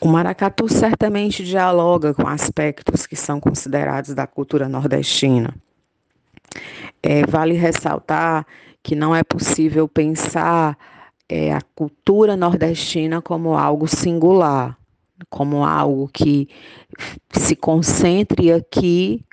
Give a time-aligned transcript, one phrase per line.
[0.00, 5.54] O maracatu certamente dialoga com aspectos que são considerados da cultura nordestina.
[7.02, 8.46] É, vale ressaltar
[8.82, 10.78] que não é possível pensar
[11.28, 14.78] é, a cultura nordestina como algo singular,
[15.28, 16.48] como algo que
[17.32, 19.24] se concentre aqui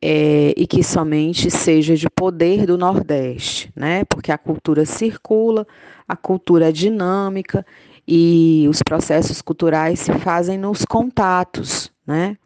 [0.00, 4.04] é, e que somente seja de poder do Nordeste, né?
[4.04, 5.64] Porque a cultura circula,
[6.08, 7.64] a cultura é dinâmica
[8.06, 12.36] e os processos culturais se fazem nos contatos, né?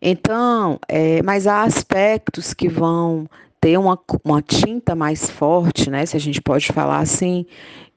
[0.00, 3.28] Então, é, mas há aspectos que vão
[3.60, 6.06] ter uma, uma tinta mais forte, né?
[6.06, 7.44] Se a gente pode falar assim,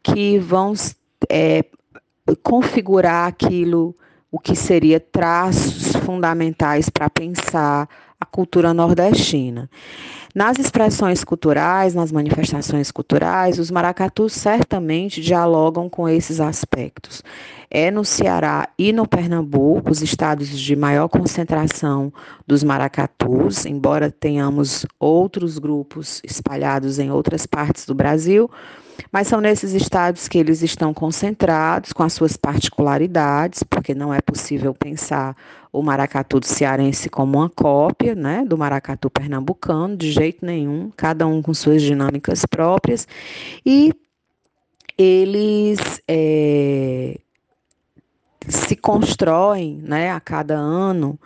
[0.04, 0.73] que vão
[1.30, 1.63] é,
[2.43, 3.95] configurar aquilo,
[4.29, 7.88] o que seria traços fundamentais para pensar
[8.20, 9.70] a cultura nordestina.
[10.35, 17.23] Nas expressões culturais, nas manifestações culturais, os maracatus certamente dialogam com esses aspectos.
[17.76, 22.13] É no Ceará e no Pernambuco, os estados de maior concentração
[22.46, 28.48] dos maracatus, embora tenhamos outros grupos espalhados em outras partes do Brasil,
[29.12, 34.21] mas são nesses estados que eles estão concentrados, com as suas particularidades, porque não é
[34.21, 35.35] possível pensar
[35.71, 41.26] o maracatu do cearense como uma cópia né, do maracatu pernambucano, de jeito nenhum, cada
[41.26, 43.08] um com suas dinâmicas próprias,
[43.65, 43.91] e
[44.96, 47.18] eles é,
[48.67, 51.19] se constroem né, a cada ano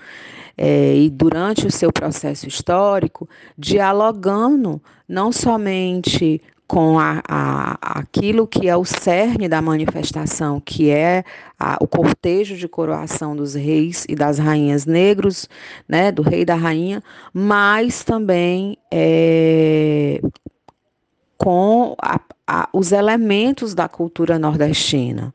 [0.57, 8.67] é, e durante o seu processo histórico, dialogando não somente com a, a, aquilo que
[8.67, 11.23] é o cerne da manifestação, que é
[11.57, 15.47] a, o cortejo de coroação dos reis e das rainhas negros,
[15.87, 17.01] né, do rei e da rainha,
[17.33, 20.19] mas também é,
[21.37, 21.95] com
[22.73, 25.33] os elementos da cultura nordestina.